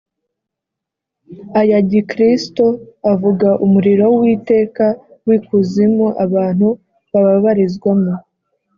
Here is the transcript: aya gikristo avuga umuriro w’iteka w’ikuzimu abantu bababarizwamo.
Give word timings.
aya 1.59 1.77
gikristo 1.89 2.65
avuga 3.11 3.49
umuriro 3.65 4.05
w’iteka 4.19 4.85
w’ikuzimu 5.27 6.05
abantu 6.25 6.67
bababarizwamo. 7.11 8.13